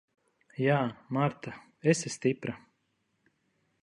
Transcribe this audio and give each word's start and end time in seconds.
Jā, 0.61 0.77
Marta. 1.17 1.53
Esi 1.93 2.13
stipra. 2.17 2.57